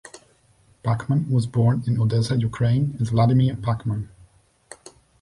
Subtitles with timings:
[0.83, 4.09] Pachmann was born in Odessa, Ukraine as Vladimir Pachmann.